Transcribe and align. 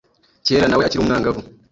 kera 0.45 0.65
nawe 0.67 0.83
akiri 0.85 1.01
umwangavu. 1.01 1.41